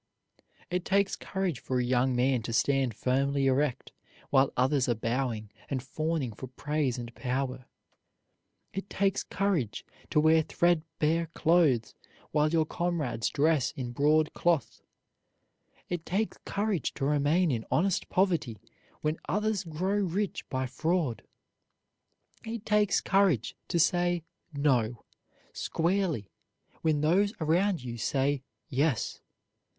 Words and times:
It 0.71 0.83
takes 0.83 1.15
courage 1.15 1.59
for 1.59 1.77
a 1.77 1.83
young 1.83 2.15
man 2.15 2.41
to 2.41 2.53
stand 2.53 2.95
firmly 2.95 3.45
erect 3.45 3.91
while 4.31 4.51
others 4.57 4.89
are 4.89 4.95
bowing 4.95 5.51
and 5.69 5.83
fawning 5.83 6.33
for 6.33 6.47
praise 6.47 6.97
and 6.97 7.13
power. 7.13 7.67
It 8.73 8.89
takes 8.89 9.21
courage 9.23 9.85
to 10.09 10.19
wear 10.19 10.41
threadbare 10.41 11.27
clothes 11.35 11.93
while 12.31 12.49
your 12.49 12.65
comrades 12.65 13.29
dress 13.29 13.73
in 13.73 13.91
broadcloth. 13.91 14.81
It 15.87 16.03
takes 16.03 16.39
courage 16.47 16.95
to 16.95 17.05
remain 17.05 17.51
in 17.51 17.63
honest 17.69 18.09
poverty 18.09 18.57
when 19.01 19.19
others 19.29 19.63
grow 19.63 19.99
rich 20.03 20.49
by 20.49 20.65
fraud. 20.65 21.21
It 22.43 22.65
takes 22.65 23.01
courage 23.01 23.55
to 23.67 23.77
say 23.77 24.23
"No" 24.51 25.05
squarely 25.53 26.31
when 26.81 27.01
those 27.01 27.35
around 27.39 27.83
you 27.83 27.97
say 27.99 28.41
"Yes." 28.67 29.21